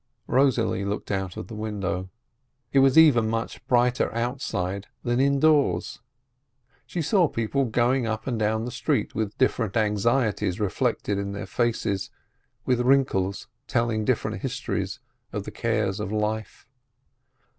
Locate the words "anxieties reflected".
9.77-11.19